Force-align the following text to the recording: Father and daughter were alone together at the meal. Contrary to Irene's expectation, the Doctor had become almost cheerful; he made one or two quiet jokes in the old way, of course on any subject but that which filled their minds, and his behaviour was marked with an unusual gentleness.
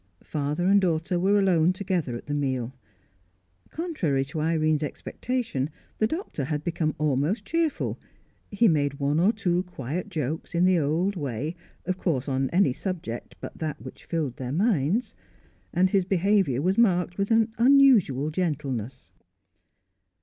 Father 0.23 0.65
and 0.65 0.81
daughter 0.81 1.19
were 1.19 1.37
alone 1.37 1.73
together 1.73 2.15
at 2.15 2.25
the 2.25 2.33
meal. 2.33 2.73
Contrary 3.69 4.25
to 4.25 4.39
Irene's 4.39 4.81
expectation, 4.81 5.69
the 5.99 6.07
Doctor 6.07 6.45
had 6.45 6.63
become 6.63 6.95
almost 6.97 7.45
cheerful; 7.45 7.99
he 8.49 8.67
made 8.67 8.95
one 8.99 9.19
or 9.19 9.31
two 9.31 9.61
quiet 9.61 10.09
jokes 10.09 10.55
in 10.55 10.65
the 10.65 10.79
old 10.79 11.15
way, 11.15 11.55
of 11.85 11.99
course 11.99 12.27
on 12.27 12.49
any 12.49 12.73
subject 12.73 13.35
but 13.39 13.59
that 13.59 13.79
which 13.79 14.05
filled 14.05 14.37
their 14.37 14.51
minds, 14.51 15.13
and 15.71 15.91
his 15.91 16.03
behaviour 16.05 16.63
was 16.63 16.79
marked 16.79 17.19
with 17.19 17.29
an 17.29 17.53
unusual 17.59 18.31
gentleness. 18.31 19.11